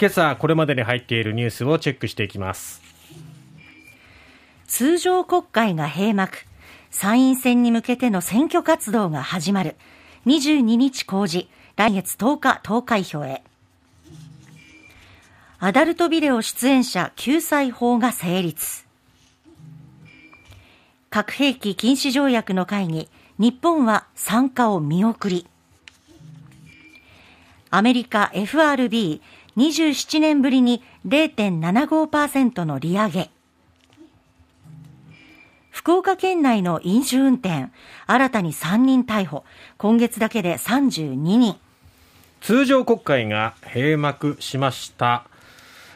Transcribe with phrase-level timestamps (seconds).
[0.00, 2.80] 今朝これまでに入っているニュースをチェックしていきます。
[4.66, 6.38] 通常国会が閉幕。
[6.90, 9.76] 参院選に向けての選挙活動が始まる。
[10.24, 11.48] 22日公示。
[11.76, 13.42] 来月10日投開票へ。
[15.58, 18.86] アダルトビデオ出演者救済法が成立。
[21.10, 25.46] 核兵器禁止条約の会議日本は参加を見送り。
[27.70, 33.30] アメリカ FRB27 年ぶりに0.75%の利上げ。
[35.70, 37.68] 福岡県内の飲酒運転、
[38.06, 39.44] 新たに3人逮捕。
[39.78, 41.56] 今月だけで32人。
[42.40, 45.24] 通常国会が閉幕しました。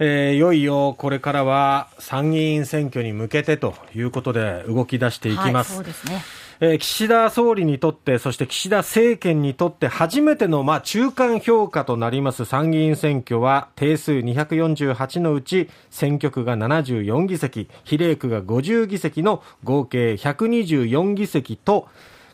[0.00, 5.74] えー、いよいよこれからは参議院選挙に向けてということで動き出していきます。
[5.74, 6.22] はい、そうですね。
[6.60, 21.86] えー、岸田総理にとって、そして岸田政権にとって初めての、まあ、中間評価となります参議院選挙は、定数248のうち、選挙区が74議席、比例区が50議席の合計124議席と、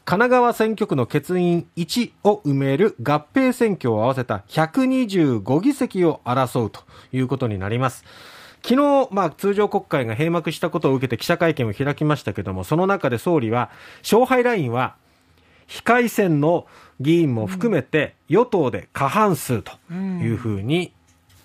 [0.07, 6.81] 神奈川選挙区の欠員1を埋める合併選挙を合わせた125議席を争うと
[7.13, 8.05] いうことになります。
[8.67, 13.71] 昨日、まあ、通常国会が閉幕したことを受けて記者会見を開きましたけれども、その中で総理は、
[14.03, 14.97] 勝敗ラインは、
[15.67, 16.67] 非改選の
[16.99, 20.95] 議員も含めて、与党で過半数というふうに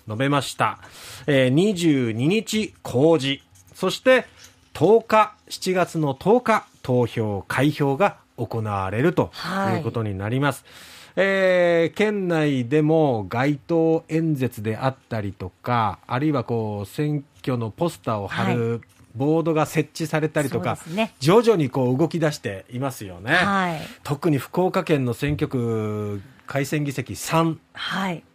[0.06, 0.78] 述べました。
[1.26, 3.42] えー、22日公示、
[3.74, 4.24] そして
[4.72, 9.30] 10日、7月の10日、投票、開票が行われると
[9.74, 10.64] いうことになります。
[10.64, 18.80] はいえー、県内でも街頭演説であったりとか、あるいはこう選挙のポスターを貼る、
[19.14, 27.58] ボードが設置されたりとか、ね、徐々にこう動き出していますよね、はい、特に福岡県の選挙区改選議席3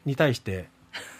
[0.05, 0.67] に対して、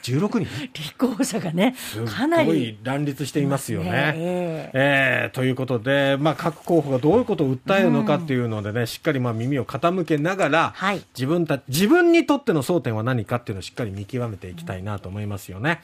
[0.03, 2.77] 16人立候補者がね、かなり。
[2.83, 3.91] 乱立していますよね。
[3.91, 15.81] ねえー、えー、ということで、まあ、各候補がどういうことを訴えるのかっていうのでね、うん、しっかりまあ耳を傾けながら、はい、自分た自分にとっての争点は何かっていうのをしっかり見極めていきたいなと思いますよね。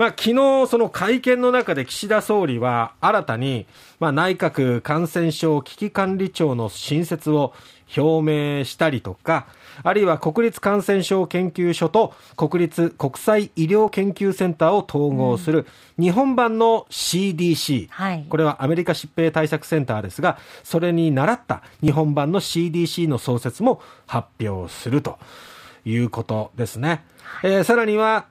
[0.00, 3.66] まあ、昨日、その会見の中で岸田総理は新たに、
[3.98, 7.52] まあ、内閣感染症危機管理庁の新設を
[7.94, 9.46] 表明したりとか、
[9.82, 15.66] あるいは国立感染症研究所と国立国際医療研究センターを統合する
[15.98, 25.18] 日本版の CDC、はい、これはアメリカ疾病対策センターですが、それに倣った日本版の CDC の創設も発表すると
[25.84, 27.04] いうことですね。
[27.42, 28.26] えー、さらには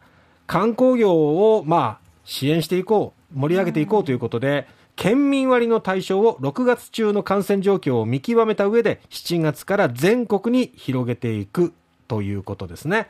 [0.47, 4.67] 観光業をまあ支援していこう、盛り上げていこうということで、
[4.99, 11.71] 県民割の対象を6月中の感染状況を見極めた上で7月から全国に広げていく
[12.09, 13.07] ということですね。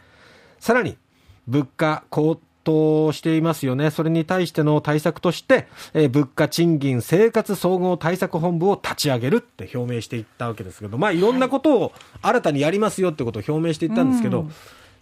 [0.59, 0.97] さらに、
[1.47, 3.89] 物価高騰していますよね。
[3.89, 11.91] それに対しての対策として、えー、物価、賃金、生活総合対策本部を立ち上げるって表明していったわけですけど、まあいろんなことを
[12.22, 14.51] 新たにやりますよってことを表明していったんですけど、うん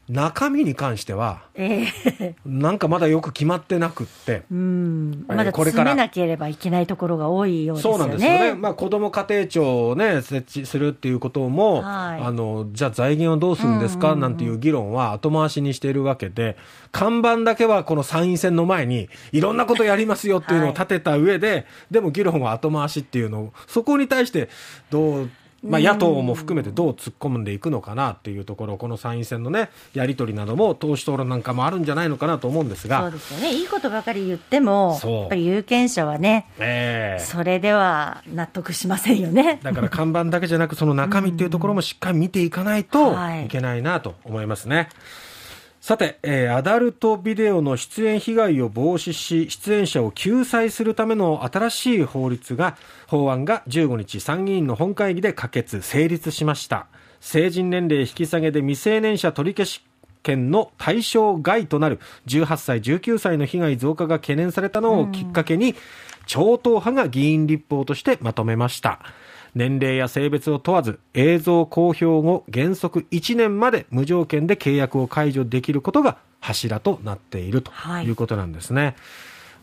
[0.09, 5.25] 中身に関しては、えー、なんかまだよく決まってなくって、うん。
[5.27, 7.97] まだ詰めなければいけないところが多いようですよね。
[7.99, 8.53] そうなんですよね。
[8.55, 16.55] まあ、子ども家庭庁をね、設置するっていうことも、はい、あの、じゃあ財源はどうするんですか、なんていう議論は後回しにしているわけで、
[16.93, 24.47] 看板だけはこの参院選の前に、いろんなことやりますよっていうのを立てた上で、はい、でも議論は後回しっていうのを、そこに対して
[24.89, 25.29] どう、
[25.63, 33.01] まあ、野党も含めてどう突っ込んでいくのかなっていうところ、この参院選のね、やり取りなども、党首討論なんかもあるんじゃないのかなと思うんですが。
[33.01, 33.53] そうですよね。
[33.53, 39.59] いいことばかり言っても、やっぱり有権者はね、えー、それでは納得しませんよね。
[39.63, 44.75] だから看板だけじゃなく、その中身っていうところもしっかり見ていかないと いけないなと思いますね。
[44.75, 44.87] はい
[45.87, 52.75] さて、えー、アダルトビデオの出演被害を防止し、出演者を救済するための新しい法律が、
[53.07, 56.87] 法案が15日参議院の本会議で可決、成立しました。
[57.21, 59.81] 成人年齢引き下げで未成年者取り消し
[60.23, 65.73] 権の対象外となる18歳、19歳の被害増加が懸念されたのをきっかけに、
[66.25, 68.99] 超党派が議員立法としてまとめました。
[69.55, 77.71] 年齢や性別を問わず映像公表後原則1年まで無条件で契約を解除できることが柱となっていると
[78.03, 78.83] いうことなんですね。
[78.83, 78.95] はい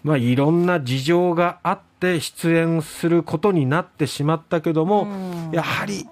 [0.04, 5.08] まあ、いろんな事情があって出演することになってしまったけども、
[5.50, 6.06] やはり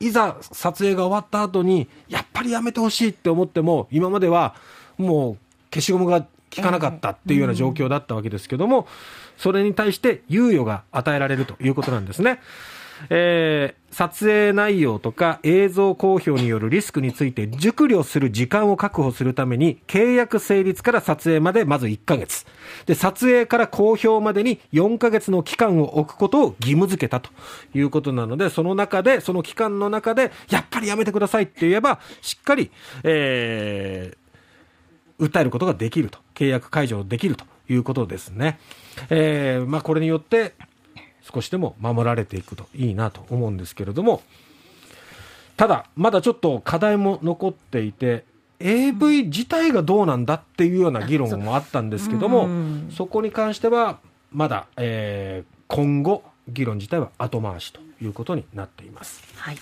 [0.00, 4.56] いざ撮影が終わった後にやっぱりやめてほしいって思っても今までは
[4.98, 5.38] もう
[5.72, 6.22] 消しゴムが
[6.54, 8.88] 効かなかったっていうような状況だったわけですけども、
[9.38, 12.40] それに対して猶予が与えられるということなんですね。
[13.10, 22.46] えー、撮影内容とか映像公表によるリスクについて熟慮する時間を確保するために契約成立から撮影までまず1ヶ月
[22.86, 27.30] で撮影から公表までに4ヶ月の期間を置くことを義務付けたと
[27.74, 32.70] いうことなのでその中でその期間の中でやっぱりやめてくださいって言えばしっかり、
[33.02, 38.58] えー、訴えることができると契約解除できるということですね。
[39.08, 40.54] えーまあ、これによって
[41.22, 44.22] 少しでも守られていくといいなと思うんですけれども
[45.56, 48.24] ただまだちょっと課題も残っていて
[48.58, 52.48] AV 自体がどうなんだっていうような議論もあったんですけども
[52.90, 53.98] そこに関しては
[54.30, 59.22] まだ、えー、今後議論自体は後回しということになっています。
[59.36, 59.58] はい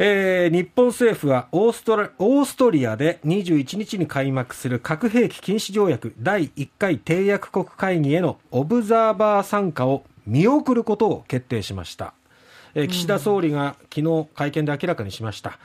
[0.00, 12.14] えー、日本政府はオーストラオーストリアで21日に開幕する核兵器禁止条約第1回締約国会議へのオブザーバー参加を見送ることを決定しました。
[12.74, 15.58] えー、岸田総理が昨日会見で明らかにしました。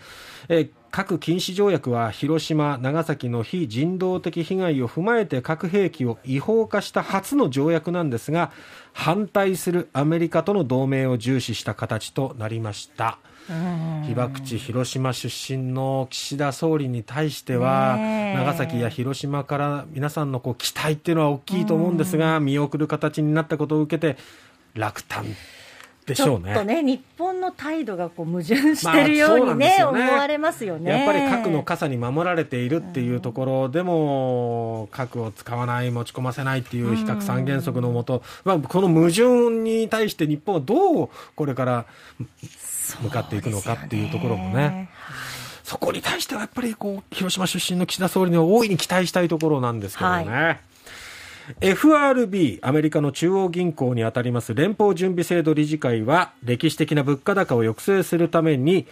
[0.50, 8.52] えー核禁止条約は広島、長崎の非人道的被害を踏まえて核兵器を違法化した初の条約なんですが
[8.94, 13.18] 反対するアメリカとの同盟を重視した形となりました。
[14.06, 24.20] 被爆地広島出身の岸田総理に対しては、長崎や広島から皆さんのこう期待っていうのは大きいと思うんですが、見送る形になったことを受けて
[24.76, 25.26] 落胆
[26.06, 26.46] でしょうね。
[26.46, 30.92] ちょっとね、日本の態度がこう矛盾してるようにね、まあね思われますよね。
[30.92, 41.86] やっぱり核の傘に守られているっていうところでも、核を使わない、持ち込ませないっていう非核三原則のもと、まあ、この矛盾に対して日本はどうこれから
[43.02, 44.90] 向かっていくのかっていうところもね。
[45.64, 50.32] そこに対してはやっぱりこう広島出身の岸田総理には大いに期待したいところなんですけどね。
[50.32, 50.60] はい
[51.60, 58.88] FRB、アメリカの中央銀行にあたります連邦準備制度理事会は歴史的な物価高を抑制するために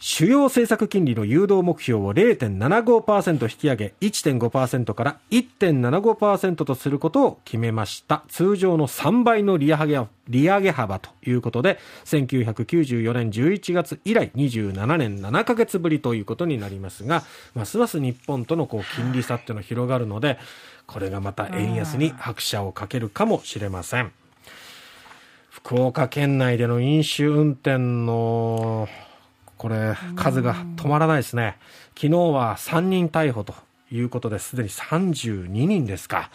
[0.00, 8.22] 主要政策金利の誘導目標を0.75%引き上げ1.5%から1.75%とすることを決めました。
[8.28, 17.24] 通常の3倍の利上げ利上げ幅ということで1994年11月以来27年7ヶ月ぶりということになりますが
[17.54, 20.38] ますます日本とのこう金利差っていうのが広がるので
[20.86, 24.12] これがまた円安に拍車をかけるかもしれません。
[25.50, 28.86] 福岡県内での飲酒運転の
[29.58, 31.58] これ、数が止まらないですね。
[31.96, 33.54] 昨日は3人逮捕と
[33.90, 36.30] いうことですでに32人ですか。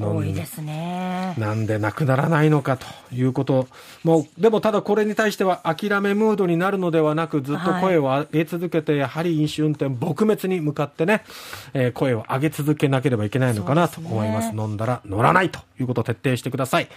[0.00, 1.34] 多いですね。
[1.36, 3.68] なんでなくならないのかということ。
[4.04, 11.24] もう、でもただこれに対しては諦めムードになるのではなく、ずっと声を上げ続けて、やはり飲酒運転撲滅に向かってね、
[11.74, 14.48] えー、声を上げ続けなければいけないのかなと思います。
[14.48, 16.88] すね、飲んだら乗らないということを徹底してください。